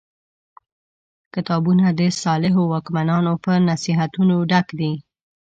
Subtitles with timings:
[1.33, 4.93] کتابونه د صالحو واکمنانو په نصیحتونو ډک دي.